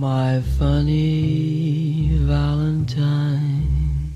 [0.00, 4.14] My funny Valentine,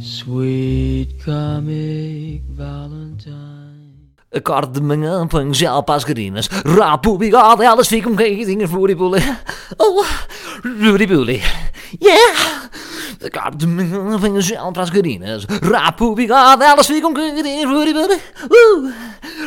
[0.00, 4.08] sweet comic Valentine.
[4.34, 9.20] Acorde de manhã, ponho gel para as garinas, rapo o bigode, elas ficam caidinhas, furibuli.
[9.78, 10.02] Oh,
[10.62, 11.42] furibuli.
[12.02, 12.70] Yeah!
[13.22, 18.14] Acorde de manhã, ponho gel para as garinas, rapo o bigode, elas ficam caidinhas, furibuli.
[18.44, 18.92] Uh,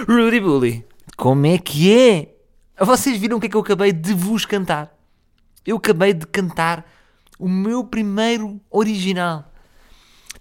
[0.06, 0.86] furibuli.
[1.18, 2.37] Como é que é?
[2.86, 4.96] Vocês viram o que é que eu acabei de vos cantar?
[5.66, 6.86] Eu acabei de cantar
[7.40, 9.52] o meu primeiro original.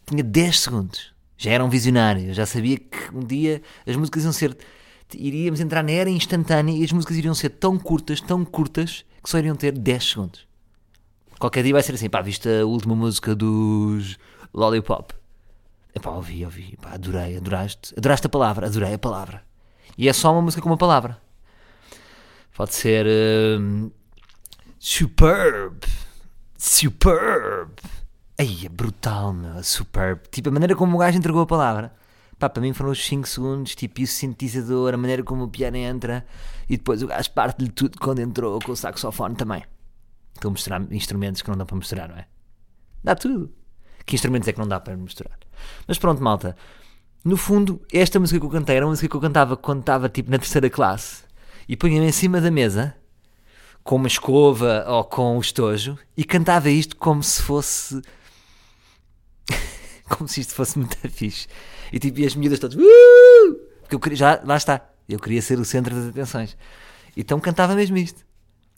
[0.04, 1.14] Tinha 10 segundos.
[1.38, 2.34] Já era um visionário.
[2.34, 4.56] Já sabia que um dia as músicas iam ser.
[5.14, 9.30] Iríamos entrar na era instantânea e as músicas iriam ser tão curtas, tão curtas, que
[9.30, 10.46] só iriam ter 10 segundos.
[11.38, 14.18] Qualquer dia vai ser assim, pá, viste a última música dos
[14.52, 15.14] Lollipop?
[15.94, 19.42] Epá, ouvi, ouvi, pá, adorei, adoraste, adoraste a palavra, adorei a palavra.
[19.96, 21.25] E é só uma música com uma palavra.
[22.56, 23.06] Pode ser
[23.60, 23.90] hum,
[24.78, 25.78] superb,
[26.56, 27.70] superb.
[28.38, 30.22] Aí é brutal, meu, superb.
[30.30, 31.92] Tipo, a maneira como o gajo entregou a palavra.
[32.38, 35.48] Pá, para mim foram os 5 segundos, tipo, e o sintetizador, a maneira como o
[35.48, 36.26] piano entra,
[36.66, 39.62] e depois o gajo parte-lhe tudo quando entrou com o saxofone também.
[40.34, 42.26] Estou a mostrar instrumentos que não dá para misturar, não é?
[43.04, 43.52] Dá tudo.
[44.06, 45.38] Que instrumentos é que não dá para misturar?
[45.86, 46.56] Mas pronto, malta.
[47.22, 50.08] No fundo, esta música que eu cantei era uma música que eu cantava quando estava
[50.08, 51.25] tipo na terceira classe
[51.68, 52.94] e punha-me em cima da mesa
[53.82, 58.02] com uma escova ou com o estojo e cantava isto como se fosse
[60.08, 61.46] como se isto fosse muito fixe
[61.92, 63.54] e tipo e as miúdas todas uh!
[63.80, 66.56] porque eu queria, já, lá está eu queria ser o centro das atenções
[67.16, 68.24] então cantava mesmo isto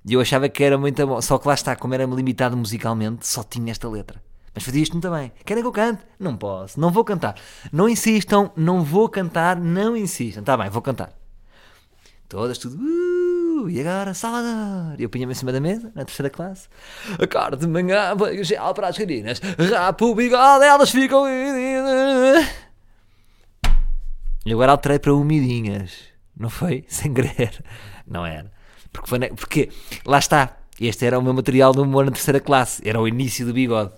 [0.05, 3.27] e eu achava que era muito bom só que lá está, como era limitado musicalmente
[3.27, 4.23] só tinha esta letra
[4.55, 5.31] mas fazia isto muito bem.
[5.45, 6.03] Querem que eu cante?
[6.19, 7.37] Não posso, não vou cantar.
[7.71, 10.41] Não insistam, não vou cantar, não insistam.
[10.41, 11.18] Está bem, vou cantar.
[12.29, 12.77] Todas tudo.
[12.77, 15.01] Uh, e agora, Salvador!
[15.01, 16.69] E eu punha-me em cima da mesa, na terceira classe.
[17.19, 19.41] A cara de manhã, veio gel para as garinas.
[19.41, 21.25] Rapo o bigode, elas ficam.
[24.45, 25.93] E agora alterei para umidinhas.
[26.37, 26.85] Não foi?
[26.89, 27.65] Sem querer.
[28.07, 28.53] Não era.
[28.93, 29.71] Porque, foi, porque
[30.05, 30.59] lá está.
[30.79, 32.87] Este era o meu material de humor na terceira classe.
[32.87, 33.93] Era o início do bigode.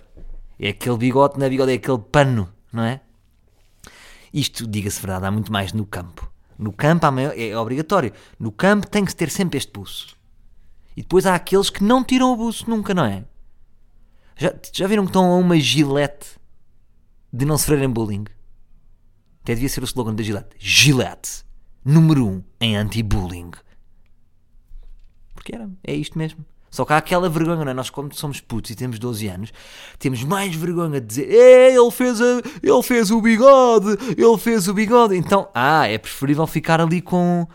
[0.58, 3.00] É aquele bigode, não é bigode, é aquele pano, não é?
[4.32, 6.29] Isto, diga-se verdade, há muito mais no campo.
[6.60, 8.12] No campo é obrigatório.
[8.38, 10.14] No campo tem que ter sempre este buço.
[10.94, 13.24] E depois há aqueles que não tiram o buço nunca, não é?
[14.36, 16.38] Já, já viram que estão a uma gilete
[17.32, 18.24] de não sofrerem bullying?
[19.42, 20.54] Até devia ser o slogan da Gillette.
[20.58, 21.44] Gillette,
[21.82, 23.52] número 1 um em anti-bullying.
[25.34, 26.44] Porque era, é isto mesmo.
[26.70, 27.74] Só que há aquela vergonha, não é?
[27.74, 29.52] Nós, como somos putos e temos 12 anos,
[29.98, 34.74] temos mais vergonha de dizer ele fez, a, ele fez o bigode, ele fez o
[34.74, 35.16] bigode.
[35.16, 37.46] Então, ah, é preferível ficar ali com.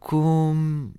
[0.00, 0.90] com.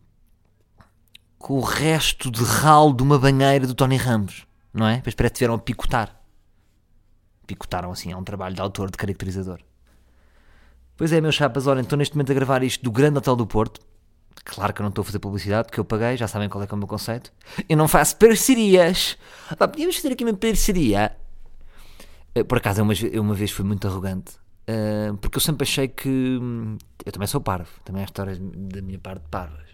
[1.39, 4.97] com o resto de ralo de uma banheira do Tony Ramos, não é?
[4.97, 6.15] Depois parece que tiveram a picotar.
[7.47, 9.61] Picotaram assim, é um trabalho de autor, de caracterizador.
[10.95, 13.47] Pois é, meus chapas, olhem, estou neste momento a gravar isto do Grande Hotel do
[13.47, 13.86] Porto
[14.47, 16.67] Claro que eu não estou a fazer publicidade porque eu paguei, já sabem qual é,
[16.67, 17.33] que é o meu conceito.
[17.67, 19.17] Eu não faço parcerias.
[19.57, 21.15] Pá, podíamos fazer aqui uma parceria.
[22.33, 24.35] Eh, por acaso, eu uma, eu uma vez fui muito arrogante.
[24.69, 26.07] Uh, porque eu sempre achei que.
[26.09, 27.69] Hum, eu também sou parvo.
[27.83, 29.67] Também há histórias da minha parte parvas.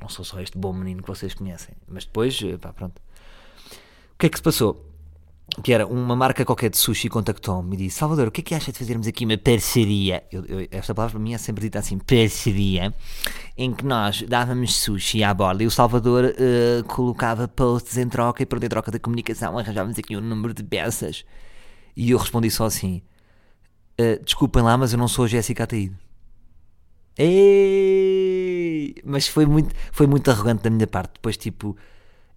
[0.00, 1.74] Não sou só este bom menino que vocês conhecem.
[1.86, 2.98] Mas depois, eh, pá, pronto.
[2.98, 4.82] O que é que se passou?
[5.62, 8.54] Que era uma marca qualquer de sushi contactou-me e disse: Salvador, o que é que
[8.54, 10.24] acha de fazermos aqui uma parceria?
[10.30, 12.92] Eu, eu, esta palavra para mim é sempre dita assim: parceria,
[13.56, 18.42] em que nós dávamos sushi à borda e o Salvador uh, colocava posts em troca
[18.42, 21.24] e, por em troca da comunicação, arranjávamos aqui um número de peças.
[21.96, 23.02] E eu respondi só assim:
[24.00, 25.94] uh, Desculpem lá, mas eu não sou a Jéssica Ataíde.
[27.16, 28.94] Ei!
[29.04, 31.14] Mas foi muito, foi muito arrogante da minha parte.
[31.14, 31.76] Depois, tipo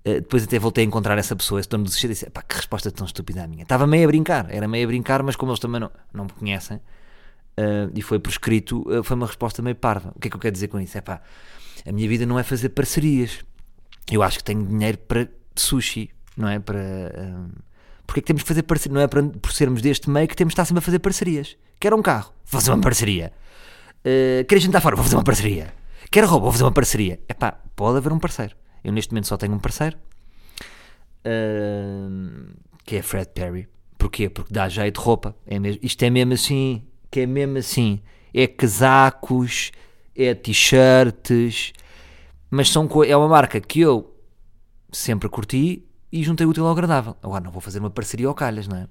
[0.04, 2.56] depois até voltei a encontrar essa pessoa, esse dono do sushi, e disse: pá, que
[2.56, 3.64] resposta tão estúpida a minha.
[3.64, 6.32] Estava meio a brincar, era meio a brincar, mas como eles também não, não me
[6.32, 10.12] conhecem, uh, e foi por escrito, uh, foi uma resposta meio parva.
[10.16, 10.98] O que é que eu quero dizer com isso?
[10.98, 11.22] É pá,
[11.86, 13.40] a minha vida não é fazer parcerias.
[14.12, 16.60] Eu acho que tenho dinheiro para sushi, não é?
[16.60, 16.80] Para.
[18.08, 18.96] Porque é que temos que fazer parcerias?
[18.96, 21.56] Não é para, por sermos deste meio que temos de estar sempre a fazer parcerias.
[21.80, 23.32] Quero um carro, vou fazer uma parceria.
[24.00, 25.74] Uh, quero jantar fora, vou fazer uma parceria.
[26.10, 27.20] Quero roupa, vou fazer uma parceria.
[27.28, 28.56] É pá, pode haver um parceiro.
[28.84, 29.98] Eu neste momento só tenho um parceiro,
[31.26, 32.54] uh,
[32.84, 33.68] que é Fred Perry.
[33.98, 34.30] Porquê?
[34.30, 35.36] Porque dá jeito de roupa.
[35.46, 38.02] É mesmo, isto é mesmo assim, que é mesmo assim.
[38.34, 39.72] É casacos,
[40.16, 41.74] é t-shirts,
[42.50, 44.16] mas são, é uma marca que eu
[44.92, 47.16] sempre curti e juntei útil ao agradável.
[47.22, 48.88] Agora não vou fazer uma parceria ao calhas, não é?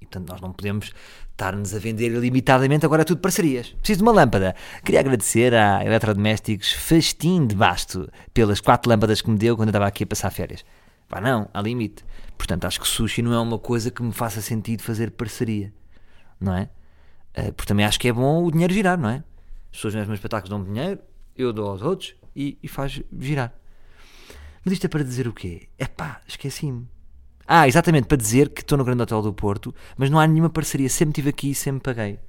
[0.00, 0.92] E portanto nós não podemos
[1.30, 3.68] estar-nos a vender ilimitadamente, agora é tudo parcerias.
[3.80, 4.54] Preciso de uma lâmpada.
[4.84, 9.72] Queria agradecer à Eletrodomésticos Festim de Basto pelas quatro lâmpadas que me deu quando eu
[9.72, 10.64] estava aqui a passar férias.
[11.08, 12.04] Pá, não, há limite.
[12.38, 15.72] Portanto, acho que sushi não é uma coisa que me faça sentido fazer parceria,
[16.40, 16.70] não é?
[17.36, 19.16] Uh, porque também acho que é bom o dinheiro girar, não é?
[19.70, 21.00] As pessoas nos meus espetáculos dão dinheiro,
[21.36, 23.52] eu dou aos outros e, e faz girar.
[24.64, 25.68] Mas isto é para dizer o quê?
[25.78, 26.86] É pá, esqueci-me.
[27.52, 30.48] Ah, exatamente, para dizer que estou no Grande Hotel do Porto, mas não há nenhuma
[30.48, 30.88] parceria.
[30.88, 32.20] Sempre estive aqui e sempre paguei.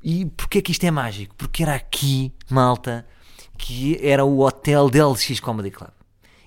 [0.00, 1.34] E porquê que isto é mágico?
[1.34, 3.04] Porque era aqui, malta,
[3.58, 5.90] que era o hotel da LX Comedy Club.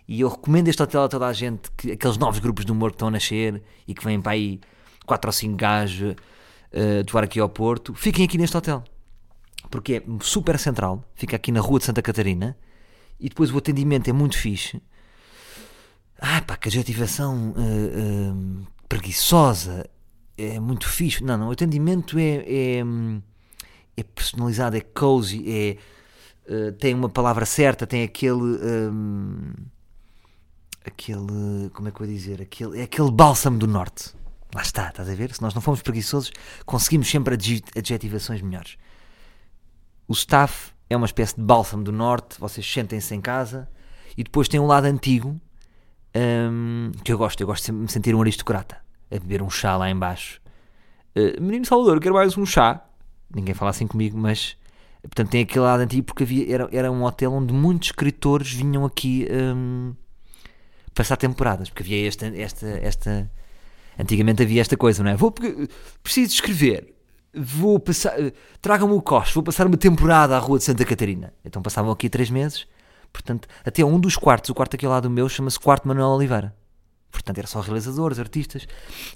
[0.08, 2.92] E eu recomendo este hotel a toda a gente, que, aqueles novos grupos de humor
[2.92, 4.62] que estão a nascer e que vêm para aí
[5.06, 7.94] 4 ou 5 gajos uh, aqui ao Porto.
[7.94, 8.86] Fiquem aqui neste hotel.
[9.70, 12.58] Porque é super central, fica aqui na rua de Santa Catarina
[13.20, 14.82] e depois o atendimento é muito fixe
[16.62, 19.90] que adjetivação uh, uh, preguiçosa
[20.38, 21.24] é muito fixe.
[21.24, 22.84] Não, não, o atendimento é, é,
[23.98, 25.78] é personalizado, é cozy, é,
[26.54, 28.36] uh, tem uma palavra certa, tem aquele.
[28.36, 29.54] Um,
[30.86, 31.70] aquele.
[31.74, 32.42] Como é que eu vou dizer?
[32.44, 34.14] Aquele, é aquele bálsamo do norte.
[34.54, 35.34] Lá está, estás a ver?
[35.34, 36.32] Se nós não formos preguiçosos,
[36.66, 37.34] conseguimos sempre
[37.76, 38.78] adjetivações melhores.
[40.08, 43.68] O staff é uma espécie de bálsamo do norte, vocês sentem-se em casa
[44.18, 45.40] e depois tem um lado antigo
[46.16, 48.78] um, que eu gosto, eu gosto de me sentir um aristocrata,
[49.10, 50.42] a beber um chá lá embaixo.
[51.16, 52.86] Uh, Menino Salvador, quero mais um chá.
[53.34, 54.58] Ninguém fala assim comigo, mas
[55.02, 58.86] portanto tem aquele lado antigo porque havia, era, era um hotel onde muitos escritores vinham
[58.86, 59.94] aqui um,
[60.94, 63.32] passar temporadas, porque havia esta, esta, esta
[63.98, 65.16] antigamente havia esta coisa, não é?
[65.16, 65.34] Vou
[66.04, 66.94] preciso escrever,
[67.34, 68.14] vou passar,
[68.62, 71.34] traga-me o coche, vou passar uma temporada à Rua de Santa Catarina.
[71.46, 72.68] Então passavam aqui três meses
[73.12, 76.56] Portanto, até um dos quartos, o quarto aqui ao lado meu, chama-se Quarto Manuel Oliveira.
[77.12, 78.66] Portanto, era só realizadores, artistas.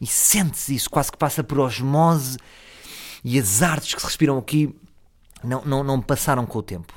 [0.01, 2.37] E sente-se isso, quase que passa por osmose.
[3.23, 4.75] E as artes que se respiram aqui
[5.43, 6.93] não, não, não passaram com o tempo.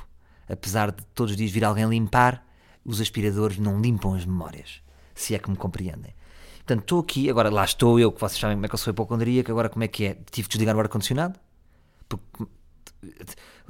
[0.47, 2.45] Apesar de todos os dias vir alguém limpar,
[2.83, 4.81] os aspiradores não limpam as memórias.
[5.15, 6.13] Se é que me compreendem.
[6.57, 8.91] Portanto, estou aqui, agora lá estou eu, que vocês sabem como é que eu sou
[8.91, 10.13] hipocondríaco, agora como é que é?
[10.29, 11.39] Tive de desligar o ar-condicionado,
[12.07, 12.45] porque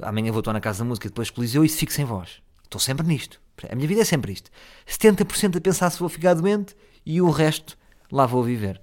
[0.02, 2.42] amanhã vou estar na casa da música, depois coliseu e fico sem voz.
[2.70, 3.40] Estou sempre nisto.
[3.68, 4.48] A minha vida é sempre isto.
[4.86, 7.76] 70% a pensar se vou ficar doente e o resto
[8.12, 8.80] lá vou viver.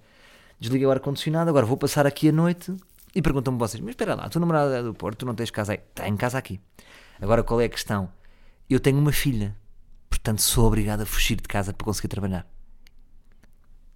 [0.60, 2.76] Desliguei o ar-condicionado, agora vou passar aqui a noite
[3.16, 5.72] e perguntam-me vocês: Mas espera lá, tu namorada é do Porto, tu não tens casa
[5.72, 5.78] aí?
[5.96, 6.60] Tenho casa aqui.
[7.22, 8.12] Agora qual é a questão?
[8.70, 9.56] Eu tenho uma filha,
[10.10, 12.46] portanto sou obrigado a fugir de casa para conseguir trabalhar.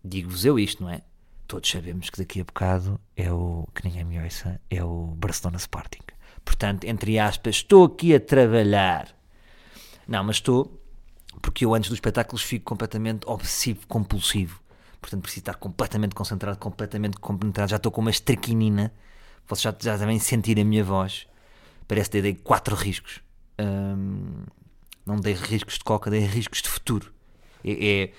[0.02, 1.02] Digo-vos eu isto, não é?
[1.48, 5.58] Todos sabemos que daqui a bocado é o, que ninguém me ouça, é o Barcelona
[5.58, 6.00] Sporting.
[6.46, 9.20] Portanto, entre aspas, estou aqui a trabalhar
[10.07, 10.81] não, mas estou,
[11.42, 14.62] porque eu antes dos espetáculos fico completamente obsessivo, compulsivo.
[15.00, 17.71] Portanto, preciso estar completamente concentrado, completamente compenetrado.
[17.71, 18.94] Já estou com uma estraquinina.
[19.48, 21.27] Vocês já, já devem sentir a minha voz.
[21.88, 23.19] Parece que dei quatro riscos.
[23.59, 24.44] Hum,
[25.06, 27.12] não dei riscos de coca, dei riscos de futuro.
[27.63, 28.12] É, é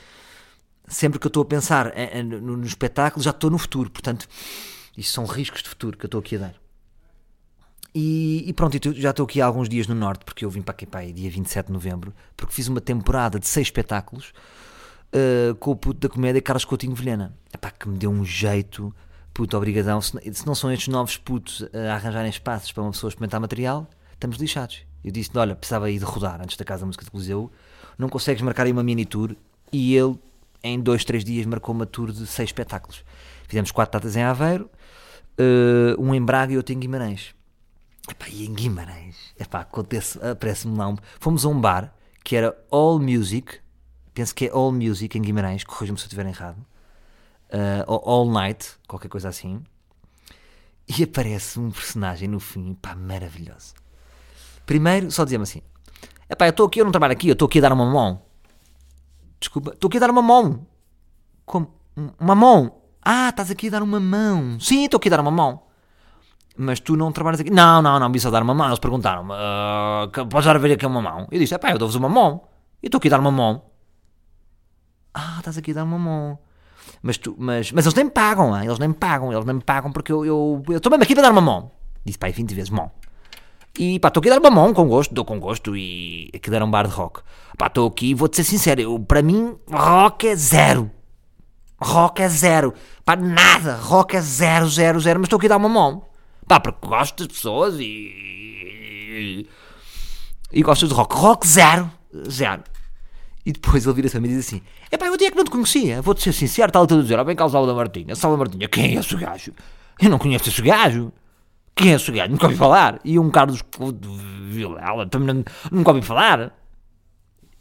[0.89, 1.93] sempre que eu estou a pensar
[2.25, 3.89] no, no espetáculo, já estou no futuro.
[3.89, 4.29] Portanto,
[4.97, 6.62] isto são riscos de futuro que eu estou aqui a dar.
[7.95, 10.73] E, e, pronto, já estou aqui há alguns dias no Norte, porque eu vim para
[10.73, 14.33] aqui para aí, dia 27 de novembro, porque fiz uma temporada de seis espetáculos
[15.13, 17.37] uh, com o puto da comédia Carlos Coutinho Vilhena.
[17.53, 18.95] Epá, que me deu um jeito,
[19.35, 20.01] puto, obrigadão.
[20.01, 23.87] Se, se não são estes novos putos a arranjarem espaços para uma pessoa experimentar material,
[24.15, 24.85] estamos lixados.
[25.05, 27.51] Eu disse olha, precisava ir de rodar antes da Casa da Música de Coliseu,
[27.99, 29.37] não consegues marcar aí uma mini tour,
[29.71, 30.19] e ele,
[30.63, 33.05] em dois, três dias, marcou uma tour de seis espetáculos.
[33.47, 34.71] Fizemos quatro datas em Aveiro,
[35.39, 37.35] uh, um em Braga e outro em Guimarães
[38.09, 39.67] Epá, e em Guimarães, epá,
[40.31, 40.97] aparece-me lá um...
[41.21, 41.95] Fomos a um bar
[42.25, 43.61] que era All Music,
[44.13, 46.59] penso que é All Music em Guimarães, corrija-me se eu estiver errado,
[47.53, 49.63] uh, All Night, qualquer coisa assim,
[50.89, 53.75] e aparece um personagem no fim, pá, maravilhoso.
[54.67, 55.63] Primeiro, só dizia-me assim:
[56.29, 58.23] epá, eu estou aqui, eu não trabalho aqui, eu estou aqui a dar uma mão.
[59.39, 60.67] Desculpa, estou aqui a dar uma mão.
[61.45, 61.73] Como?
[62.19, 62.83] Uma mão?
[63.01, 64.59] Ah, estás aqui a dar uma mão.
[64.61, 65.72] Sim, estou aqui a dar uma mão
[66.57, 67.51] mas tu não trabalhas aqui.
[67.51, 68.67] Não, não, não, me só dar uma mão.
[68.67, 71.27] Eles perguntaram-me, uh, podes dar a ver aqui uma mão?
[71.31, 72.43] Eu disse, é pá, eu dou-vos uma mão.
[72.83, 73.63] Eu estou aqui a dar uma mão.
[75.15, 76.39] Ah, estás aqui a dar uma mão.
[77.03, 78.67] Mas, tu, mas, mas eles nem me pagam, hein?
[78.67, 81.33] eles nem me pagam, eles nem me pagam porque eu estou mesmo aqui para dar
[81.33, 81.71] uma mão.
[82.05, 82.91] Disse, pá, 20 vezes mão.
[83.79, 86.55] E pá, estou aqui a dar uma mão com gosto, dou com gosto e aqui
[86.55, 87.21] era um bar de rock.
[87.57, 90.91] Pá, estou aqui e vou-te ser sincero, eu, para mim, rock é zero.
[91.81, 92.75] Rock é zero.
[93.05, 93.77] Pá, nada.
[93.77, 96.12] Rock é zero, zero, zero, mas estou aqui a dar uma mão.
[96.47, 99.47] Pá, porque gosto das pessoas e.
[100.53, 101.15] E, gosto de rock.
[101.17, 101.91] Rock zero.
[102.29, 102.63] Zero.
[103.45, 105.45] E depois ele vira-se a mim e diz assim: Epá, eu até é que não
[105.45, 108.47] te conhecia, vou-te ser sincero, está a dizer, ó, vem cá o Salvador Martinha, Salvador
[108.47, 109.53] Martinha, quem é esse gajo?
[110.01, 111.13] Eu não conheço esse gajo.
[111.75, 112.31] Quem é esse gajo?
[112.31, 113.01] Nunca ouvi falar.
[113.05, 113.63] E um Carlos
[114.49, 116.53] Vilela, também não- nunca ouvi falar.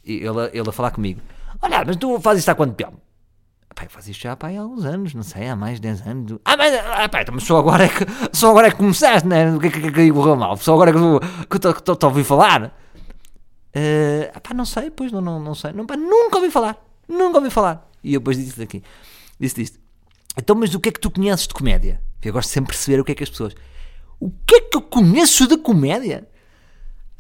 [0.03, 1.21] E ele, ele a falar comigo:
[1.61, 3.00] Olha, mas tu fazes isto há quanto tempo?
[3.72, 6.40] Epá, eu isto já pá, há uns anos, não sei, há mais de 10 anos.
[6.44, 9.56] Ah, mas, ah, pá, então, só agora é que, só agora é que começaste, né?
[9.56, 10.58] O que é que, que, que correu mal?
[10.58, 12.78] Só agora é que estou a ouvir falar.
[13.74, 15.72] Eh, ah, pá, não sei, pois não, não, não sei.
[15.72, 16.78] Não, pá, nunca ouvi falar.
[17.08, 17.90] Nunca ouvi falar.
[18.04, 18.84] E eu depois disse daqui.
[19.40, 19.80] Disse isto.
[20.38, 22.01] Então, mas o que é que tu conheces de comédia?
[22.22, 23.56] Eu gosto sempre de perceber o que é que as pessoas.
[24.20, 26.28] O que é que eu conheço de comédia?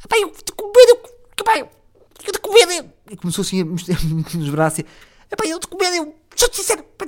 [0.03, 0.97] Ah, pá, de comédia.
[1.37, 2.93] que pá, de comédia.
[3.09, 4.79] E começou assim a nos braços.
[4.79, 4.89] assim,
[5.31, 5.97] "Ah, pá, eu de comédia.
[5.97, 6.83] eu- Sou-te sincero.
[6.97, 7.05] Pá,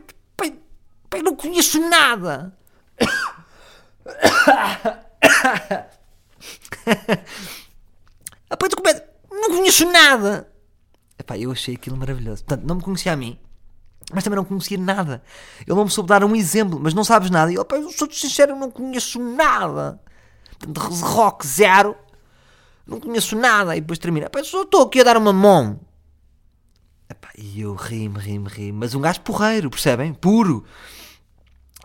[1.10, 2.56] pá, não conheço nada.
[8.50, 9.04] Ah, pá, de comédia.
[9.32, 10.48] Não conheço nada.
[11.18, 12.44] Epá, eu achei aquilo maravilhoso.
[12.44, 13.40] Portanto, não me conhecia a mim,
[14.14, 15.24] mas também não conhecia nada.
[15.62, 17.52] Ele não me soube dar um exemplo, mas não sabes nada.
[17.52, 20.00] E ele, pá, eu sou-te sincero, não conheço nada.
[20.60, 21.96] Portanto, rock zero,
[22.86, 23.76] não conheço nada.
[23.76, 25.80] E depois termina, pá, eu só estou aqui a dar uma mão.
[27.38, 28.72] E eu ri-me, ri-me, ri-me.
[28.74, 30.14] Mas um gajo porreiro, percebem?
[30.14, 30.64] Puro.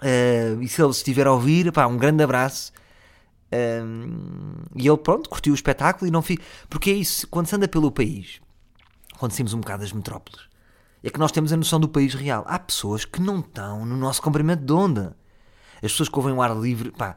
[0.02, 2.73] Eh, e se ele estiver a ouvir, pá, um grande abraço.
[3.50, 6.38] Um, e ele, pronto, curtiu o espetáculo e não fiz.
[6.69, 8.40] Porque é isso, quando se anda pelo país,
[9.19, 10.40] quando saímos um bocado das metrópoles,
[11.02, 12.45] é que nós temos a noção do país real.
[12.47, 15.17] Há pessoas que não estão no nosso comprimento de onda.
[15.76, 17.17] As pessoas que ouvem o ar livre, pá,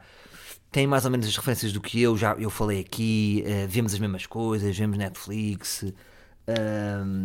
[0.70, 3.92] têm mais ou menos as referências do que eu, já eu falei aqui, eh, vemos
[3.92, 5.84] as mesmas coisas, vemos Netflix,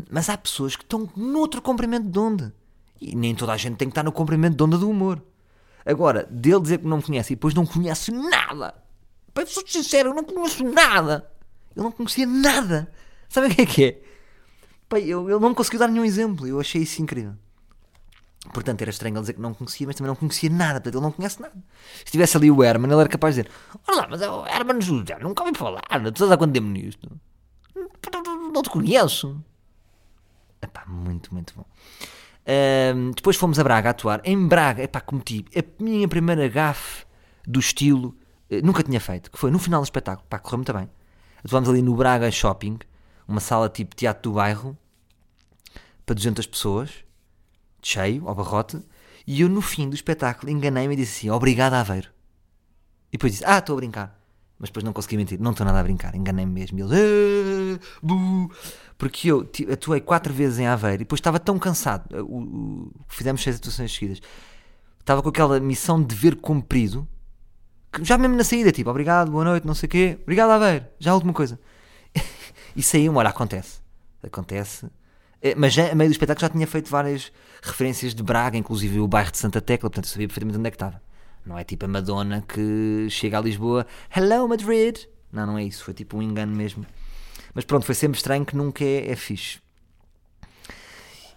[0.09, 2.53] mas há pessoas que estão noutro comprimento de onda.
[2.99, 5.21] E nem toda a gente tem que estar no comprimento de onda do humor.
[5.85, 8.73] Agora, dele dizer que não me conhece e depois não conhece nada.
[9.35, 11.29] Eu sou sincero, eu não conheço nada.
[11.75, 12.91] Eu não conhecia nada.
[13.29, 14.01] Sabem o que é que é?
[14.89, 16.47] Pá, eu, eu não consegui dar nenhum exemplo.
[16.47, 17.33] Eu achei isso incrível.
[18.53, 20.81] Portanto, era estranho ele dizer que não conhecia, mas também não conhecia nada.
[20.81, 21.53] Portanto, ele não conhece nada.
[21.97, 23.53] Se estivesse ali o Herman, ele era capaz de dizer:
[23.87, 25.81] Olha lá, mas é o Herman José, nunca ouvi falar.
[25.81, 27.09] Tu estás há quanto tempo nisto?
[28.51, 29.41] Não te conheço.
[30.61, 31.65] Epá, muito, muito bom.
[32.45, 34.21] Ahm, depois fomos a Braga a atuar.
[34.23, 37.05] Em Braga, epá, cometi a minha primeira gafe
[37.45, 38.15] do estilo,
[38.49, 40.25] eh, nunca tinha feito, que foi no final do espetáculo.
[40.29, 40.89] Pá, correu muito bem.
[41.43, 42.79] Atuámos ali no Braga Shopping,
[43.27, 44.77] uma sala tipo teatro do bairro,
[46.05, 47.03] para 200 pessoas,
[47.81, 48.79] cheio, ao barrote.
[49.25, 52.09] E eu, no fim do espetáculo, enganei-me e disse assim: Obrigado, Aveiro.
[53.09, 54.16] E depois disse: Ah, estou a brincar.
[54.59, 56.79] Mas depois não consegui mentir, não estou nada a brincar, enganei-me mesmo.
[56.79, 58.51] E eles, "Eh, bu."
[58.97, 62.07] porque eu atuei quatro vezes em Aveiro e depois estava tão cansado.
[62.27, 64.19] O- o- fizemos seis atuações seguidas,
[64.99, 67.07] estava com aquela missão de dever cumprido,
[67.91, 70.85] que já mesmo na saída, tipo, obrigado, boa noite, não sei o quê, obrigado, Aveiro,
[70.99, 71.59] já a última coisa.
[72.75, 73.79] e saí, olha, acontece,
[74.23, 74.87] acontece.
[75.43, 78.99] Eh, Mas já, a meio do espetáculo já tinha feito várias referências de Braga, inclusive
[78.99, 80.99] o bairro de Santa Tecla, portanto eu sabia perfeitamente onde é que estava.
[81.47, 84.97] Não é tipo a Madonna que chega a Lisboa, hello Madrid.
[85.31, 86.85] Não, não é isso, foi tipo um engano mesmo.
[87.53, 89.59] Mas pronto, foi sempre estranho que nunca é, é fixe.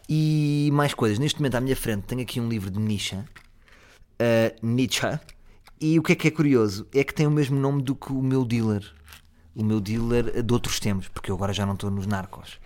[0.08, 1.20] E mais coisas.
[1.20, 3.14] Neste momento à minha frente tenho aqui um livro de Nietzsche.
[3.16, 5.18] uh, Nietzsche.
[5.80, 6.86] E o que é que é curioso?
[6.92, 8.84] É que tem o mesmo nome do que o meu dealer.
[9.54, 12.58] O meu dealer de outros tempos, porque eu agora já não estou nos narcos.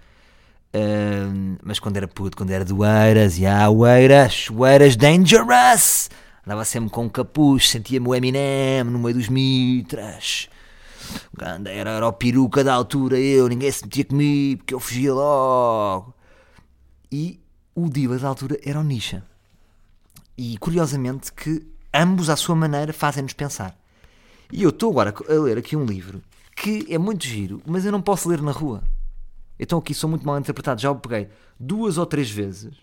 [0.75, 6.09] Uh, mas quando era puto, quando era do Eiras, e ah, o Eiras, Eiras Dangerous!
[6.47, 10.49] Andava sempre com um capuz, sentia-me o Eminem no meio dos mitras.
[11.39, 16.15] Era, era o peruca da altura, eu, ninguém se metia comigo, porque eu fugia logo.
[17.11, 17.41] E
[17.75, 19.25] o dealer da altura era o Nisha.
[20.37, 23.77] E curiosamente que ambos à sua maneira fazem-nos pensar.
[24.53, 26.23] E eu estou agora a ler aqui um livro
[26.55, 28.83] que é muito giro, mas eu não posso ler na rua.
[29.59, 32.75] Então aqui sou muito mal interpretado, já o peguei duas ou três vezes.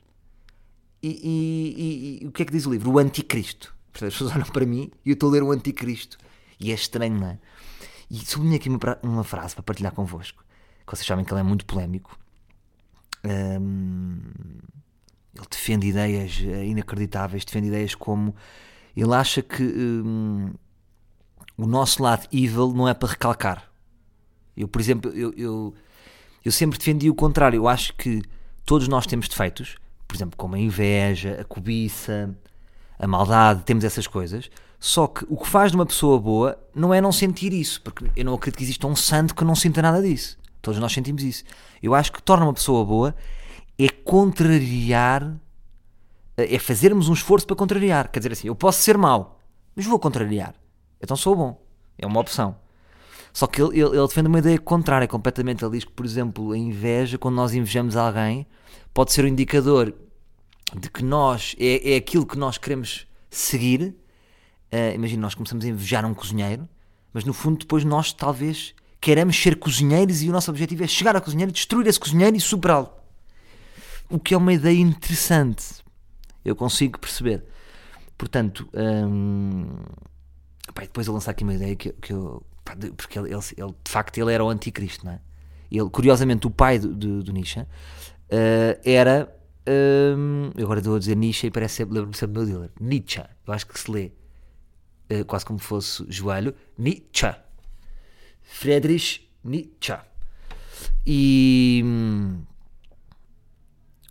[1.03, 2.91] E, e- e- o que é que diz o livro?
[2.91, 3.73] O Anticristo.
[3.93, 6.17] As pessoas olham para mim e eu estou a ler o Anticristo.
[6.59, 7.39] E é estranho, não é?
[8.09, 10.43] E sublinho aqui uma, uma frase para partilhar convosco.
[10.85, 12.17] Que vocês sabem que ele é muito polémico.
[13.23, 18.35] Ele defende ideias eh, inacreditáveis, defende ideias como
[18.95, 20.53] ele acha que hum,
[21.57, 23.71] o nosso lado evil não é para recalcar.
[24.55, 25.73] Eu, por exemplo, eu, eu,
[26.43, 27.57] eu sempre defendi o contrário.
[27.57, 28.21] Eu acho que
[28.65, 29.77] todos nós temos defeitos,
[30.11, 32.35] por exemplo, como a inveja, a cobiça,
[32.99, 34.51] a maldade, temos essas coisas.
[34.77, 38.11] Só que o que faz de uma pessoa boa não é não sentir isso, porque
[38.13, 40.37] eu não acredito que exista um santo que não sinta nada disso.
[40.61, 41.45] Todos nós sentimos isso.
[41.81, 43.15] Eu acho que torna uma pessoa boa
[43.79, 45.33] é contrariar,
[46.35, 48.11] é fazermos um esforço para contrariar.
[48.11, 49.39] Quer dizer assim, eu posso ser mau,
[49.73, 50.53] mas vou contrariar.
[51.01, 51.65] Então sou bom.
[51.97, 52.57] É uma opção.
[53.33, 55.63] Só que ele, ele, ele defende uma ideia contrária completamente.
[55.63, 58.45] Ele diz que, por exemplo, a inveja, quando nós invejamos alguém,
[58.93, 59.93] pode ser um indicador
[60.75, 63.95] de que nós, é, é aquilo que nós queremos seguir.
[64.71, 66.67] Uh, Imagina, nós começamos a invejar um cozinheiro,
[67.13, 71.15] mas no fundo depois nós talvez queremos ser cozinheiros e o nosso objetivo é chegar
[71.15, 72.89] ao cozinheiro, destruir esse cozinheiro e superá-lo.
[74.09, 75.81] O que é uma ideia interessante.
[76.43, 77.43] Eu consigo perceber.
[78.17, 79.65] Portanto, hum,
[80.73, 82.43] pá, depois eu lançar aqui uma ideia que, que eu.
[82.95, 85.19] Porque ele, ele- ele, de facto ele era o anticristo, não é?
[85.71, 87.65] Ele, curiosamente, o pai do, do, do Nietzsche
[88.29, 89.33] eh, era.
[89.65, 92.69] eu agora estou a dizer Nietzsche e parece lembro-me sempre do meu dealer.
[92.79, 93.23] Nietzsche.
[93.47, 94.11] Eu acho que se lê
[95.09, 96.53] eh, quase como fosse joelho.
[96.77, 97.33] Nietzsche.
[98.41, 99.97] Friedrich Nietzsche.
[101.05, 101.81] E.
[101.85, 102.43] hum,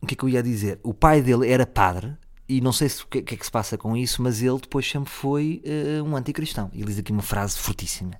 [0.02, 0.80] o que é que eu ia dizer?
[0.83, 2.16] O pai dele era padre,
[2.49, 4.59] e não sei se, o que, que é que se passa com isso, mas ele
[4.59, 6.71] depois sempre foi eh, um anticristão.
[6.73, 8.12] E diz aqui uma frase fortíssima.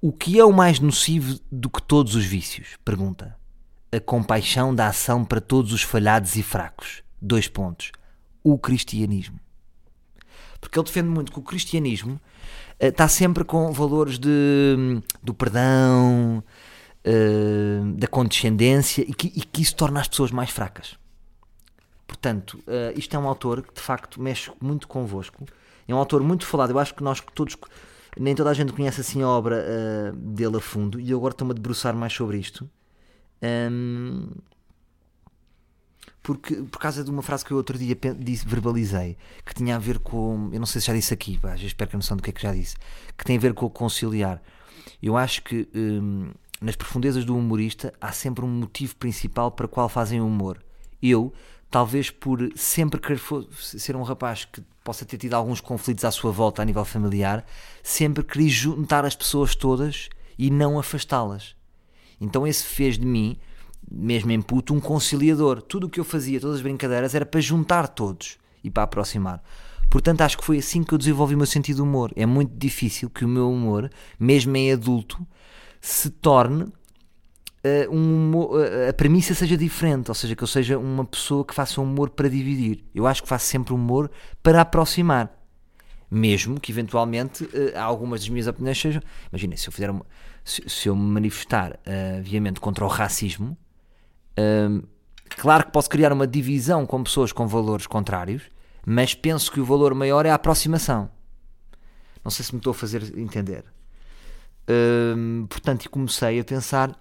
[0.00, 2.76] O que é o mais nocivo do que todos os vícios?
[2.84, 3.36] Pergunta.
[3.90, 7.02] A compaixão da ação para todos os falhados e fracos.
[7.20, 7.92] Dois pontos.
[8.44, 9.40] O cristianismo.
[10.60, 12.20] Porque ele defende muito que o cristianismo
[12.78, 16.42] eh, está sempre com valores de, do perdão,
[17.04, 20.98] eh, da condescendência e que, e que isso torna as pessoas mais fracas.
[22.06, 25.46] Portanto, eh, isto é um autor que de facto mexe muito convosco.
[25.88, 26.70] É um autor muito falado.
[26.70, 27.56] Eu acho que nós todos,
[28.18, 30.98] nem toda a gente conhece assim a obra eh, dele a fundo.
[31.00, 32.68] E eu agora estou-me a debruçar mais sobre isto.
[33.42, 34.28] Ahm,
[36.22, 39.78] porque, por causa de uma frase que eu outro dia disse, verbalizei, que tinha a
[39.78, 40.50] ver com.
[40.52, 42.32] Eu não sei se já disse aqui, às vezes perco a noção do que é
[42.32, 42.74] que já disse,
[43.16, 44.42] que tem a ver com o conciliar.
[45.00, 49.88] Eu acho que hum, nas profundezas do humorista há sempre um motivo principal para qual
[49.88, 50.60] fazem humor.
[51.00, 51.32] Eu,
[51.70, 53.20] talvez por sempre querer
[53.60, 57.44] ser um rapaz que possa ter tido alguns conflitos à sua volta a nível familiar,
[57.82, 60.08] sempre queria juntar as pessoas todas
[60.38, 61.56] e não afastá-las.
[62.20, 63.36] Então esse fez de mim,
[63.90, 65.60] mesmo em puto, um conciliador.
[65.60, 69.42] Tudo o que eu fazia, todas as brincadeiras, era para juntar todos e para aproximar.
[69.90, 72.12] Portanto, acho que foi assim que eu desenvolvi o meu sentido de humor.
[72.16, 75.24] É muito difícil que o meu humor, mesmo em adulto,
[75.80, 76.72] se torne
[77.66, 81.44] eh, um humor- eh, a premissa seja diferente, ou seja, que eu seja uma pessoa
[81.44, 82.84] que faça humor para dividir.
[82.94, 84.10] Eu acho que faço sempre humor
[84.42, 85.26] para aproximar.
[86.10, 89.02] Mesmo que eventualmente eh, algumas das minhas opiniões sejam.
[89.32, 90.06] Imagina, se eu fizer uma-
[90.44, 93.56] se, se eu me manifestar eh, viamente contra o racismo,
[95.36, 98.42] claro que posso criar uma divisão com pessoas com valores contrários,
[98.84, 101.10] mas penso que o valor maior é a aproximação.
[102.22, 103.64] Não sei se me estou a fazer entender.
[104.68, 106.96] Hum, portanto, comecei a pensar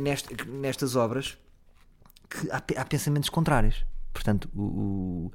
[0.00, 1.38] nest- nestas obras
[2.28, 3.84] que há, há pensamentos contrários.
[4.12, 4.62] Portanto, o-
[5.26, 5.32] o-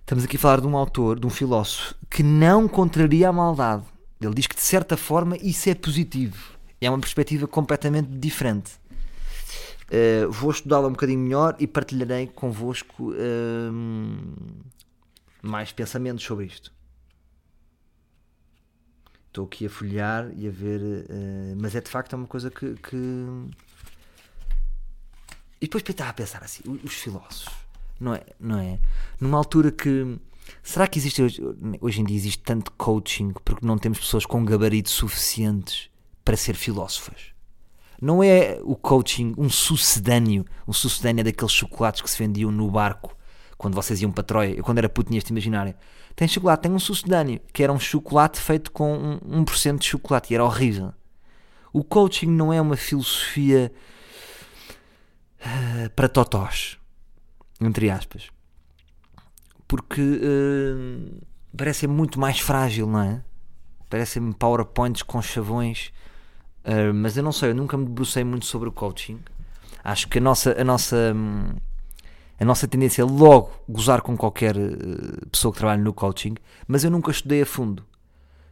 [0.00, 3.84] estamos aqui a falar de um autor, de um filósofo, que não contraria a maldade.
[4.20, 6.58] Ele diz que, de certa forma, isso é positivo.
[6.80, 8.72] É uma perspectiva completamente diferente.
[9.90, 14.34] Eh, vou estudá-la um bocadinho melhor e partilharei convosco hum,
[15.42, 16.72] mais pensamentos sobre isto.
[19.30, 22.74] Estou aqui a folhear e a ver, eh, mas é de facto uma coisa que.
[22.74, 22.96] que-
[25.60, 27.54] E depois estava a pensar assim: os filósofos,
[28.00, 28.22] não é?
[28.40, 28.78] Não é?
[29.20, 30.18] Numa altura que.
[30.64, 31.40] Será que existe hoje,
[31.80, 35.88] hoje em dia existe tanto coaching porque não temos pessoas com gabaritos suficientes
[36.24, 37.26] para ser filósofas?
[38.02, 43.16] Não é o coaching um sucedâneo, um sucedâneo daqueles chocolates que se vendiam no barco
[43.60, 44.54] quando vocês iam para Troia.
[44.54, 45.74] Eu, quando era puto, tinha este imaginário.
[46.16, 50.32] Tem chocolate, tem um sucedâneo, que era um chocolate feito com um, 1% de chocolate
[50.32, 50.92] e era horrível.
[51.72, 53.72] O coaching não é uma filosofia
[55.40, 56.78] ah, para totós,
[57.60, 58.28] entre aspas,
[59.68, 61.22] porque ah,
[61.56, 63.22] parece muito mais frágil, não é?
[63.88, 65.92] Parecem PowerPoints com chavões
[66.64, 69.18] Uh, mas eu não sei, eu nunca me debrucei muito sobre o coaching.
[69.82, 71.54] Acho que a nossa, a nossa, hum,
[72.40, 76.34] a nossa tendência é logo gozar com qualquer uh, pessoa que trabalha no coaching,
[76.66, 77.84] mas eu nunca estudei a fundo.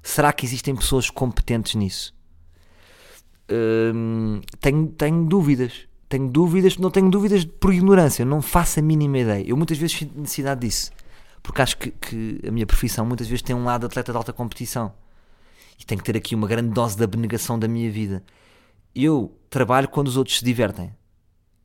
[0.03, 2.14] Será que existem pessoas competentes nisso?
[3.51, 5.88] Hum, tenho, tenho dúvidas.
[6.07, 9.44] Tenho dúvidas, não tenho dúvidas por ignorância, não faço a mínima ideia.
[9.46, 10.90] Eu muitas vezes sinto necessidade disso,
[11.42, 14.16] porque acho que, que a minha profissão muitas vezes tem um lado de atleta de
[14.16, 14.92] alta competição
[15.79, 18.22] e tenho que ter aqui uma grande dose de abnegação da minha vida.
[18.94, 20.94] Eu trabalho quando os outros se divertem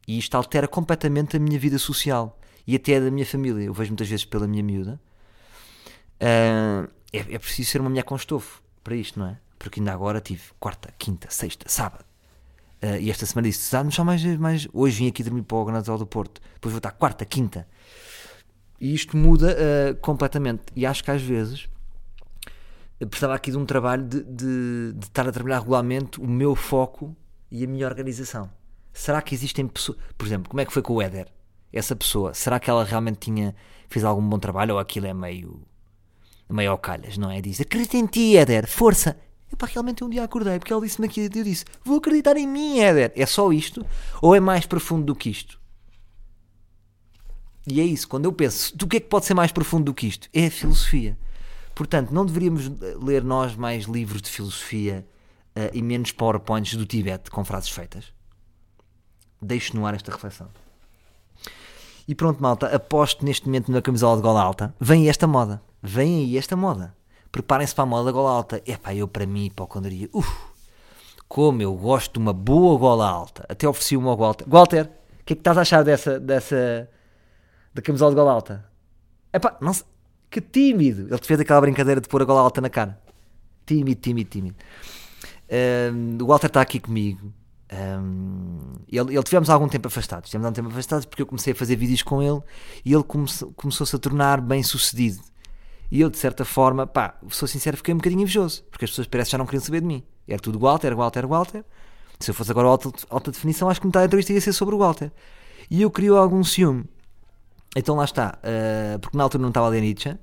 [0.07, 3.65] e isto altera completamente a minha vida social e até a da minha família.
[3.65, 4.99] Eu vejo muitas vezes pela minha miúda.
[6.19, 9.37] Ah, é, é preciso ser uma mulher com estofo para isto, não é?
[9.59, 12.05] Porque ainda agora tive quarta, quinta, sexta, sábado.
[12.81, 14.67] Ah, e esta semana disse: ah, só mais, mais.
[14.73, 16.41] Hoje vim aqui dormir para o Granadal do Porto.
[16.55, 17.67] Depois vou estar quarta, quinta.
[18.79, 20.63] E isto muda ah, completamente.
[20.75, 21.69] E acho que às vezes
[23.09, 27.15] precisava aqui de um trabalho de, de, de estar a trabalhar regularmente o meu foco
[27.51, 28.49] e a minha organização.
[28.93, 29.97] Será que existem pessoas.
[30.17, 31.27] Por exemplo, como é que foi com o Éder?
[31.71, 33.55] Essa pessoa, será que ela realmente tinha.
[33.89, 35.61] fez algum bom trabalho ou aquilo é meio.
[36.49, 37.41] meio calhas, não é?
[37.41, 39.17] Diz: acredita em ti, Éder, força.
[39.51, 42.79] Epá, realmente um dia acordei porque ela disse-me aqui, eu disse: vou acreditar em mim,
[42.79, 43.11] Éder.
[43.15, 43.85] É só isto?
[44.21, 45.59] Ou é mais profundo do que isto?
[47.65, 49.93] E é isso, quando eu penso, do que é que pode ser mais profundo do
[49.93, 50.27] que isto?
[50.33, 51.17] É a filosofia.
[51.73, 52.69] Portanto, não deveríamos
[53.01, 55.07] ler nós mais livros de filosofia
[55.55, 58.13] uh, e menos PowerPoints do Tibete com frases feitas?
[59.43, 60.47] Deixo no ar esta reflexão.
[62.07, 64.73] E pronto, malta, aposto neste momento na camisola de gola alta.
[64.79, 65.61] Vem esta moda.
[65.81, 66.95] Vem aí esta moda.
[67.31, 68.61] Preparem-se para a moda da gola alta.
[68.65, 69.51] Epá, eu para mim,
[69.81, 70.29] diria, uf,
[71.27, 73.45] como eu gosto de uma boa gola alta.
[73.49, 74.45] Até ofereci uma ao Walter.
[74.47, 76.89] Walter, o que é que estás a achar dessa, dessa,
[77.73, 78.65] da camisola de gola alta?
[79.33, 79.85] Epá, não sei,
[80.29, 81.07] que tímido.
[81.07, 83.01] Ele te fez aquela brincadeira de pôr a gola alta na cara.
[83.65, 84.55] Tímido, tímido, tímido.
[85.49, 87.33] Um, o Walter está aqui comigo.
[87.73, 90.29] Um, ele, ele tivemos algum tempo afastados.
[90.29, 92.41] Tivemos algum tempo afastados porque eu comecei a fazer vídeos com ele
[92.85, 95.19] e ele come, começou-se a tornar bem sucedido.
[95.91, 99.07] E eu, de certa forma, pá, sou sincero, fiquei um bocadinho invejoso porque as pessoas
[99.07, 100.03] parecem já não queriam saber de mim.
[100.27, 101.65] Era tudo Walter, Walter, Walter.
[102.19, 104.75] Se eu fosse agora alta, alta definição, acho que metade da entrevista ia ser sobre
[104.75, 105.11] o Walter.
[105.69, 106.85] E eu criou algum ciúme.
[107.75, 110.17] Então lá está, uh, porque na altura não estava a ler Nietzsche, uh,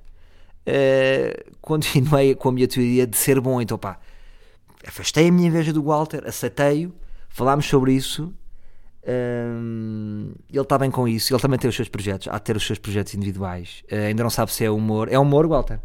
[1.61, 3.61] continuei com a minha teoria de ser bom.
[3.61, 3.99] Então pá,
[4.87, 6.93] afastei a minha inveja do Walter, aceitei-o,
[7.31, 8.33] falámos sobre isso.
[9.03, 12.55] Um, ele está bem com isso, ele também tem os seus projetos, há de ter
[12.55, 13.83] os seus projetos individuais.
[13.91, 15.11] Uh, ainda não sabe se é humor.
[15.11, 15.79] É humor, Walter?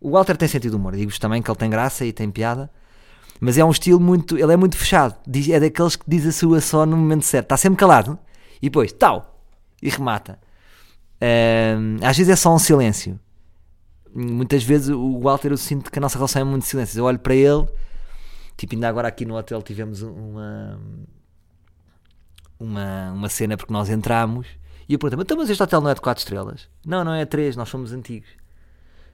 [0.00, 2.70] O Walter tem sentido humor, digo-vos também que ele tem graça e tem piada,
[3.40, 4.38] mas é um estilo muito.
[4.38, 7.46] Ele é muito fechado, diz, é daqueles que diz a sua só no momento certo,
[7.46, 8.16] está sempre calado
[8.62, 9.42] e depois, tal,
[9.82, 10.38] e remata.
[11.20, 13.18] Um, às vezes é só um silêncio.
[14.14, 16.98] Muitas vezes o Walter eu sinto que a nossa relação é muito silêncio.
[16.98, 17.66] Eu olho para ele,
[18.58, 20.78] tipo, ainda agora aqui no hotel tivemos uma
[22.60, 24.46] uma, uma cena porque nós entramos
[24.88, 26.68] e eu perguntei, então, mas este hotel não é de 4 estrelas?
[26.84, 28.28] Não, não é 3, nós somos antigos.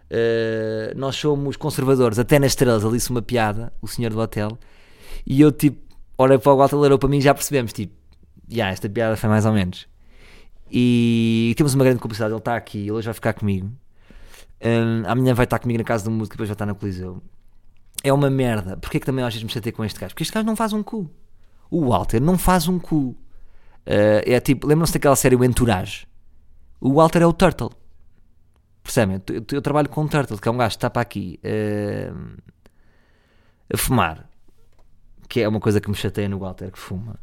[0.04, 2.85] Uh, nós somos conservadores, até nas estrelas.
[2.85, 4.57] Ele disse uma piada, o senhor do hotel,
[5.26, 5.78] e eu tipo,
[6.16, 7.92] olhei para o Walter, para mim e já percebemos, tipo,
[8.48, 9.88] já, yeah, esta piada foi mais ou menos.
[10.70, 12.33] E temos uma grande cumplicidade.
[12.33, 13.70] Ele está aqui, ele hoje vai ficar comigo.
[14.64, 17.22] Um, amanhã vai estar comigo na casa do músico, depois vai estar na Coliseu.
[18.05, 18.77] É uma merda.
[18.77, 20.14] Porquê que também às vezes me chatei com este gajo?
[20.14, 21.11] Porque este gajo não faz um cu.
[21.71, 23.17] O Walter não faz um cu.
[23.87, 26.07] Uh, é tipo, lembram-se daquela série O Entourage?
[26.81, 27.71] O Walter é o Turtle.
[28.83, 29.21] Percebem?
[29.29, 32.43] Eu, eu, trabalho com o Turtle, que é um gajo que está para aqui uh,
[33.73, 34.29] a fumar.
[35.29, 37.19] Que é uma coisa que me chateia no Walter, que fuma.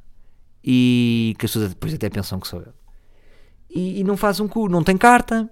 [0.61, 2.73] E que as pessoas depois até pensam que sou eu
[3.73, 5.49] e, e, não faz um cu, não tem carta.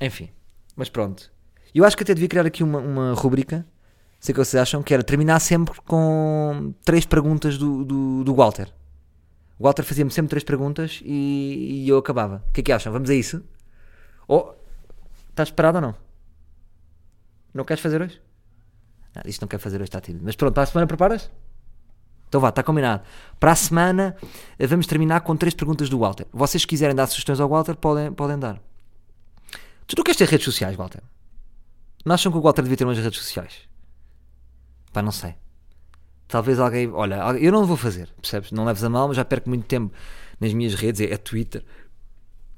[0.00, 0.28] Enfim,
[0.76, 1.32] mas pronto.
[1.74, 3.66] Eu acho que até devia criar aqui uma, uma rubrica,
[4.20, 8.72] sei que vocês acham, que era terminar sempre com três perguntas do, do, do Walter.
[9.58, 12.44] O Walter fazia-me sempre três perguntas e, e, eu acabava.
[12.48, 12.92] O que é que acham?
[12.92, 13.42] Vamos a isso?
[14.28, 14.52] Oh,
[15.30, 15.94] estás esperado ou não?
[17.54, 18.20] Não queres fazer hoje?
[19.14, 20.24] Ah, isto não quer fazer hoje, está tímido.
[20.24, 21.30] Mas pronto, para a semana preparas?
[22.28, 23.02] Então vá, está combinado.
[23.40, 24.16] Para a semana
[24.58, 26.26] eh, vamos terminar com três perguntas do Walter.
[26.32, 28.60] Vocês se quiserem dar sugestões ao Walter, podem, podem dar.
[29.86, 31.02] Tu não queres ter redes sociais, Walter?
[32.04, 33.65] Não acham que o Walter devia ter umas redes sociais?
[34.96, 35.34] Pá, não sei.
[36.26, 36.90] Talvez alguém.
[36.90, 38.50] Olha, eu não vou fazer, percebes?
[38.50, 39.94] Não leves a mal, mas já perco muito tempo
[40.40, 41.02] nas minhas redes.
[41.02, 41.62] É, é Twitter,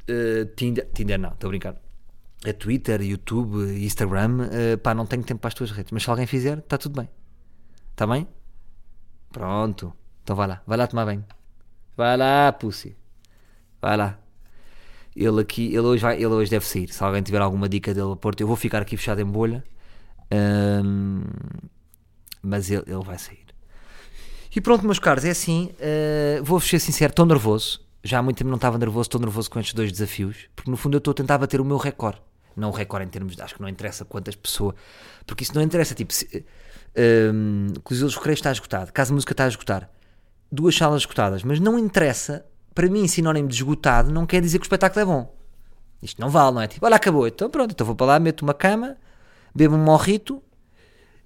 [0.09, 0.89] uh, Tinder.
[0.95, 1.75] Tinder não, estou a brincar.
[2.45, 4.47] É Twitter, YouTube, Instagram.
[4.53, 5.91] Uh, pá, não tenho tempo para as tuas redes.
[5.91, 7.09] Mas se alguém fizer, está tudo bem.
[7.91, 8.29] Está bem?
[9.33, 9.93] Pronto.
[10.23, 10.63] Então vai lá.
[10.65, 11.25] Vai lá tomar banho.
[11.97, 12.97] Vai lá, pussy.
[13.83, 14.17] Vai lá.
[15.17, 16.89] Ele aqui, ele hoje, vai, ele hoje deve sair.
[16.89, 19.65] Se alguém tiver alguma dica dele a Porto, eu vou ficar aqui fechado em bolha.
[20.31, 21.25] Um,
[22.43, 23.47] mas ele, ele vai sair.
[24.55, 25.71] E pronto, meus caros, é assim.
[25.75, 27.81] Uh, Vou-vos ser sincero, estou nervoso.
[28.03, 30.49] Já há muito tempo não estava nervoso, estou nervoso com estes dois desafios.
[30.57, 32.21] Porque no fundo eu estou a tentar bater o meu recorde.
[32.57, 33.43] Não o recorde em termos de.
[33.43, 34.75] Acho que não interessa quantas pessoas.
[35.27, 35.95] Porque isso não interessa.
[35.95, 36.45] Tipo, se,
[36.99, 39.89] um, Coliseu dos Recreios está esgotado, Casa Música está a esgotar,
[40.51, 44.65] duas salas esgotadas, mas não interessa, para mim, sinónimo de esgotado não quer dizer que
[44.65, 45.35] o espetáculo é bom.
[46.03, 46.67] Isto não vale, não é?
[46.67, 48.97] Tipo, olha, acabou, então pronto, então vou para lá, meto uma cama,
[49.55, 50.43] bebo um morrito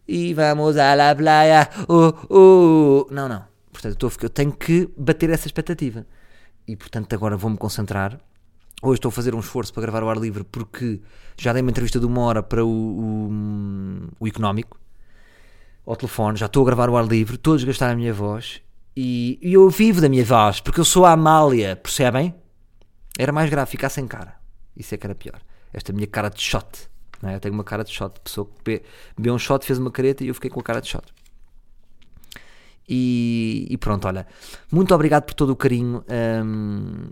[0.06, 1.68] e vamos à la playa.
[1.88, 3.06] Uh, uh.
[3.10, 3.44] Não, não.
[3.72, 6.06] Portanto, eu, tenho que bater essa expectativa.
[6.66, 8.18] E portanto, agora vou-me concentrar.
[8.82, 11.00] Hoje estou a fazer um esforço para gravar o ar livre porque
[11.36, 13.30] já dei uma entrevista de uma hora para o, o,
[14.20, 14.78] o económico
[15.86, 18.60] ao telefone, já estou a gravar o ar livre, estou a desgastar a minha voz
[18.96, 22.34] e, e, eu vivo da minha voz, porque eu sou a Amália, percebem?
[23.18, 24.36] Era mais grave ficar sem cara.
[24.76, 25.40] Isso é que era pior.
[25.72, 26.90] Esta minha cara de shot.
[27.22, 27.36] Não é?
[27.36, 28.20] Eu tenho uma cara de shot.
[28.20, 28.82] Pessoa que be-
[29.16, 31.04] bebeu um shot, fez uma careta e eu fiquei com a cara de shot.
[32.88, 34.26] E, e pronto, olha,
[34.70, 36.04] muito obrigado por todo o carinho
[36.44, 37.10] hum,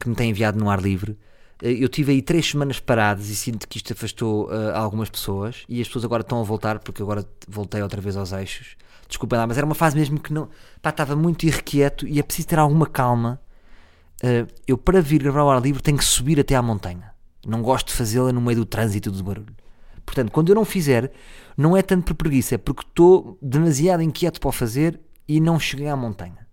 [0.00, 1.18] que me tem enviado no ar livre.
[1.62, 5.64] Eh, Eu tive aí três semanas paradas e sinto que isto afastou eh, algumas pessoas
[5.68, 8.76] e as pessoas agora estão a voltar porque agora voltei outra vez aos eixos.
[9.06, 10.48] Desculpem lá, mas era uma fase mesmo que não
[10.80, 13.38] pá, estava muito irrequieto e é preciso ter alguma calma.
[14.22, 17.11] Eh, eu, para vir gravar ao ar livre, tenho que subir até à montanha.
[17.46, 19.54] Não gosto de fazê-la no meio do trânsito do barulho.
[20.04, 21.12] Portanto, quando eu não fizer,
[21.56, 25.58] não é tanto por preguiça, é porque estou demasiado inquieto para o fazer e não
[25.58, 26.46] cheguei à montanha.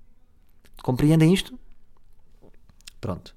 [0.82, 1.58] Compreendem isto?
[3.02, 3.36] Pronto.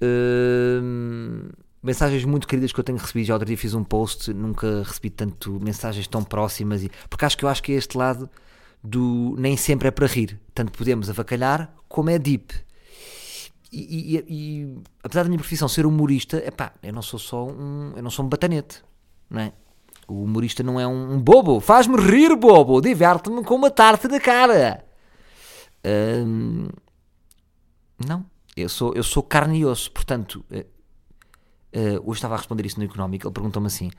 [0.00, 1.48] Hum,
[1.82, 3.26] mensagens muito queridas que eu tenho recebido.
[3.26, 6.82] Já outro dia fiz um post, nunca recebi tanto mensagens tão próximas.
[6.82, 8.28] E, porque acho que eu acho que é este lado
[8.82, 10.38] do nem sempre é para rir.
[10.54, 12.52] Tanto podemos avacalhar como é deep.
[13.76, 18.02] E, e- apesar da minha profissão ser humorista, epá, eu não sou só um, eu
[18.02, 18.82] não sou um batanete,
[19.28, 19.52] não é?
[20.06, 24.84] O humorista não é um, bobo, faz-me rir, bobo, diverte-me com uma tarte da cara.
[25.84, 26.68] Hum,
[28.06, 28.24] não,
[28.56, 30.66] eu sou, eu sou carne e osso, portanto, eh,
[31.72, 33.90] eh, hoje estava a responder isso no Económico, ele perguntou-me assim,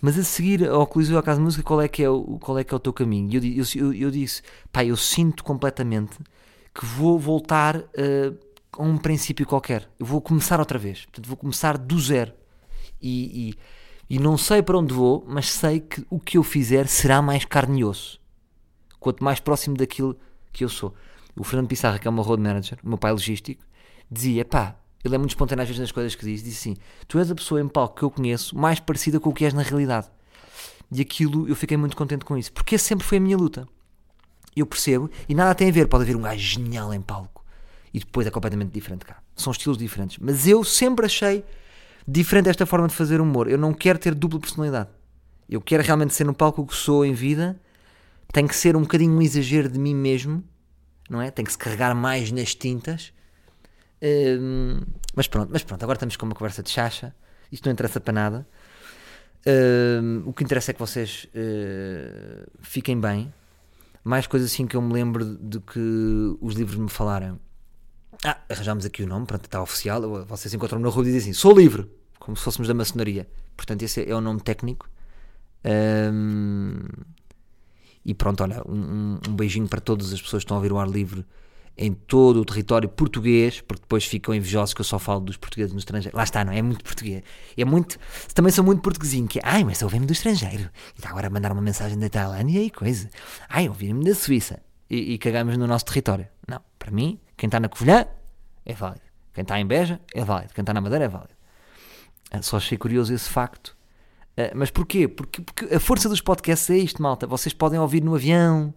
[0.00, 2.58] mas a seguir ao Coliseu à Casa de Música, qual é que é o, qual
[2.58, 3.30] é que é o teu caminho?
[3.32, 6.18] E eu, eu, eu, eu disse, pá, eu sinto completamente
[6.74, 8.32] que vou voltar eh,
[8.78, 12.32] a um princípio qualquer, eu vou começar outra vez, portanto, vou começar do zero.
[13.00, 13.50] E,
[14.08, 17.20] e, e não sei para onde vou, mas sei que o que eu fizer será
[17.20, 18.20] mais carne e osso
[19.06, 20.16] quanto mais próximo daquilo
[20.52, 20.92] que eu sou.
[21.36, 23.62] O Fernando Pissarra, que é o meu road manager, o meu pai logístico,
[24.10, 27.18] dizia: pá, ele é muito espontâneo às vezes nas coisas que diz, disse assim: tu
[27.18, 29.62] és a pessoa em palco que eu conheço mais parecida com o que és na
[29.62, 30.08] realidade.
[30.90, 33.68] E aquilo eu fiquei muito contente com isso, porque sempre foi a minha luta.
[34.56, 37.35] Eu percebo, e nada tem a ver, pode haver um gajo genial em palco
[37.96, 39.22] e depois é completamente diferente cá.
[39.34, 40.18] São estilos diferentes.
[40.20, 41.42] Mas eu sempre achei
[42.06, 43.48] diferente esta forma de fazer humor.
[43.48, 44.90] Eu não quero ter dupla personalidade.
[45.48, 47.58] Eu quero realmente ser no palco o que sou em vida
[48.34, 50.44] tem que ser um bocadinho um exagero de mim mesmo,
[51.08, 51.30] não é?
[51.30, 53.14] Tem que se carregar mais nas tintas.
[54.02, 54.82] Hum,
[55.14, 57.14] mas pronto, mas pronto, agora estamos com uma conversa de chacha.
[57.50, 58.46] Isto não interessa para nada.
[59.46, 63.32] Hum, o que interessa é que vocês eh, fiquem bem.
[64.04, 67.40] Mais coisas assim que eu me lembro de que os livros me falaram.
[68.24, 70.00] Ah, arranjámos aqui o nome, pronto, está oficial.
[70.26, 73.28] Vocês encontram-me na rua e dizem assim: sou livre, como se fôssemos da maçonaria.
[73.56, 74.88] Portanto, esse é o nome técnico.
[75.64, 76.80] Hum,
[78.04, 80.72] e pronto, olha, um, um- um beijinho para todas as pessoas que estão a ouvir
[80.72, 81.24] o ar livre
[81.78, 85.72] em todo o território português, porque depois ficam invejosos que eu só falo dos portugueses
[85.74, 86.16] no estrangeiro.
[86.16, 86.58] Lá está, não é?
[86.58, 87.22] É muito português.
[87.56, 87.98] É muito.
[88.32, 90.70] Também sou muito portuguesinho, que é, ai, mas ouvem-me do estrangeiro.
[90.94, 93.10] E está agora a mandar uma mensagem da Tailândia e coisa.
[93.48, 94.60] Ai, ouvem-me da Suíça.
[94.88, 96.26] E, e cagamos no nosso território.
[96.48, 98.06] Não, para mim, quem está na Covilhã
[98.64, 99.02] é válido.
[99.34, 100.54] Quem está em Beja é válido.
[100.54, 101.34] Quem está na Madeira é válido.
[102.30, 103.76] Ah, Só achei curioso esse facto.
[104.36, 105.06] Ah, mas porquê?
[105.06, 107.26] Porque, porque a força dos podcasts é isto, malta.
[107.26, 108.72] Vocês podem ouvir no avião,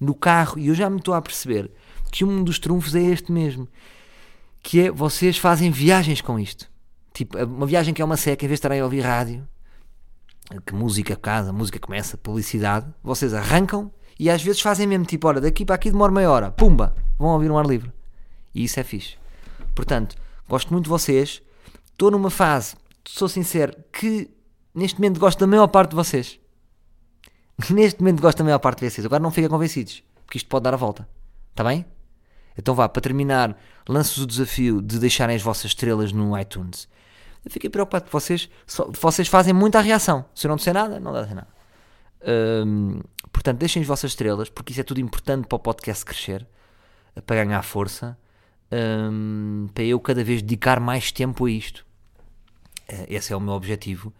[0.00, 1.70] no carro, e eu já me estou a perceber
[2.10, 3.66] que um dos trunfos é este mesmo.
[4.62, 6.70] Que é, vocês fazem viagens com isto.
[7.14, 9.46] Tipo, uma viagem que é uma seca, em vez de estarem a ouvir rádio,
[10.66, 15.40] que música casa, música começa, publicidade, vocês arrancam e às vezes fazem mesmo tipo, olha,
[15.40, 17.92] daqui para aqui demora meia hora, pumba, vão ouvir um ar livre.
[18.54, 19.16] E isso é fixe.
[19.74, 20.16] Portanto,
[20.48, 21.42] gosto muito de vocês.
[21.90, 24.30] Estou numa fase, sou sincero, que
[24.74, 26.40] neste momento gosto da maior parte de vocês.
[27.70, 29.04] Neste momento gosto da maior parte de vocês.
[29.04, 31.08] Agora não fiquem convencidos, porque isto pode dar a volta.
[31.50, 31.84] Está bem?
[32.56, 33.56] Então vá, para terminar,
[33.88, 36.88] lanço-vos o desafio de deixarem as vossas estrelas no iTunes.
[37.44, 38.48] Eu fiquei preocupado que vocês,
[39.00, 40.24] vocês fazem muita reação.
[40.34, 41.48] Se eu não disser nada, não dá nada.
[42.66, 43.00] Hum,
[43.32, 46.46] portanto, deixem as vossas estrelas, porque isso é tudo importante para o podcast crescer,
[47.26, 48.16] para ganhar força,
[48.72, 51.84] hum, para eu cada vez dedicar mais tempo a isto.
[52.88, 54.12] Eh, Esse é o meu objetivo.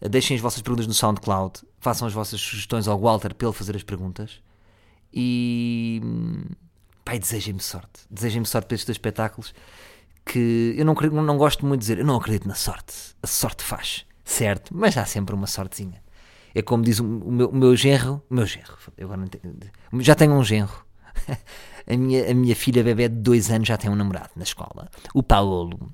[0.00, 3.56] Eh, Deixem as vossas perguntas no SoundCloud, façam as vossas sugestões ao Walter para ele
[3.56, 4.40] fazer as perguntas
[5.12, 6.00] e
[7.04, 8.02] pai, desejem-me sorte.
[8.10, 9.54] Desejem-me sorte para estes dois espetáculos
[10.24, 12.94] que eu não, não gosto muito de dizer, eu não acredito na sorte.
[13.22, 16.02] A sorte faz, certo, mas há sempre uma sortezinha.
[16.54, 19.26] É como diz o, meu, o meu genro, o meu genro, eu agora
[19.92, 20.84] não já tenho um genro.
[21.90, 24.90] A minha, a minha filha bebê de dois anos já tem um namorado na escola,
[25.14, 25.92] o Paolo.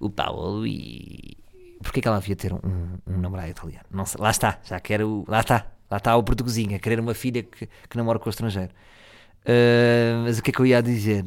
[0.00, 1.36] O Paolo e.
[1.82, 2.60] Porquê que ela devia ter um,
[3.06, 3.84] um namorado italiano?
[3.90, 5.24] Não sei, lá está, já quero.
[5.28, 8.30] Lá está, lá está o portuguesinho, a querer uma filha que, que namora com o
[8.30, 8.72] estrangeiro.
[9.46, 11.24] Ah, mas o que é que eu ia dizer?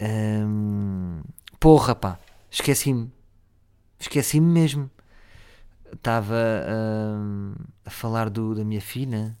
[0.00, 1.22] Ahm,
[1.58, 2.18] porra, pá,
[2.50, 3.10] esqueci-me.
[3.98, 4.90] Esqueci-me mesmo.
[5.92, 6.36] Estava
[6.68, 9.36] ahm, a falar do, da minha filha.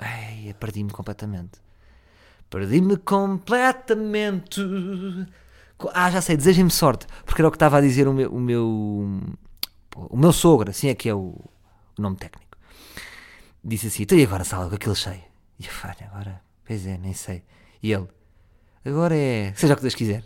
[0.00, 1.60] Ai, perdi-me completamente.
[2.48, 4.60] Perdi-me completamente.
[5.76, 7.06] Co- Ah, já sei, desejem-me sorte.
[7.24, 9.20] Porque era o que estava a dizer o meu, o meu,
[9.96, 11.34] O meu sogro, assim é que é o,
[11.98, 12.56] o nome técnico.
[13.62, 15.22] Disse assim: Então e agora, Sala, com aquilo cheio?
[15.58, 17.42] E eu falei: Agora, pois é, nem sei.
[17.82, 18.08] E ele:
[18.84, 19.52] Agora é.
[19.54, 20.24] Seja o que Deus quiser.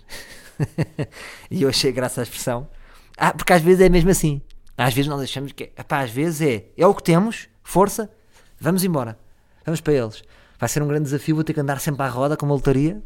[1.50, 2.68] e eu achei graça à expressão.
[3.16, 4.40] Ah, porque às vezes é mesmo assim.
[4.78, 5.64] Às vezes nós achamos que.
[5.76, 6.66] Epá, às vezes é.
[6.76, 8.10] É o que temos, força,
[8.60, 9.18] vamos embora.
[9.64, 10.22] Vamos para eles.
[10.59, 13.03] Vai ser um grande desafio, vou ter que andar sempre à roda com uma lotaria.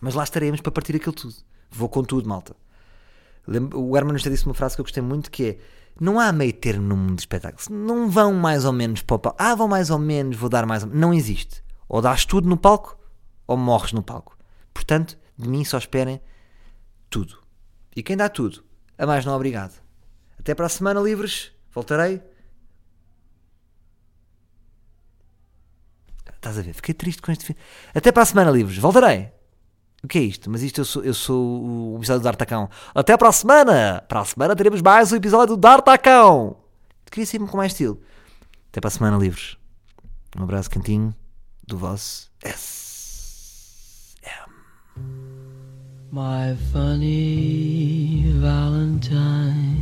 [0.00, 1.34] Mas lá estaremos para partir aquilo tudo.
[1.70, 2.54] Vou com tudo, malta.
[3.74, 5.58] O Herman já disse uma frase que eu gostei muito que é
[6.00, 7.68] não há meio termo no mundo de espetáculos.
[7.68, 9.42] Não vão mais ou menos para o palco.
[9.42, 11.00] Ah, vão mais ou menos, vou dar mais ou menos.
[11.00, 11.62] Não existe.
[11.88, 12.96] Ou dás tudo no palco
[13.46, 14.38] ou morres no palco.
[14.72, 16.20] Portanto, de mim só esperem
[17.10, 17.38] tudo.
[17.96, 18.62] E quem dá tudo,
[18.96, 19.82] a mais não obrigado.
[20.38, 21.50] Até para a semana, livres.
[21.72, 22.22] Voltarei.
[26.38, 26.72] Estás a ver?
[26.72, 27.60] Fiquei triste com este filme.
[27.92, 28.78] Até para a semana, livres.
[28.78, 29.30] Voltarei.
[30.02, 30.48] O que é isto?
[30.48, 32.70] Mas isto eu sou, eu sou o episódio do D'Artacão.
[32.94, 34.04] Até para a semana!
[34.08, 36.56] Para a semana teremos mais um episódio do D'Artacão.
[37.10, 38.00] Queria ser com mais estilo.
[38.70, 39.56] Até para a semana, livres.
[40.38, 41.12] Um abraço cantinho
[41.66, 42.78] do vosso S.
[46.10, 49.76] My funny Valentine,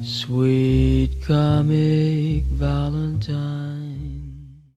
[0.00, 3.91] sweet comic Valentine.